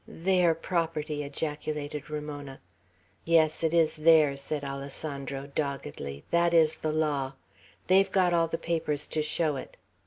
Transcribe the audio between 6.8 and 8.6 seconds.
law. They've got all the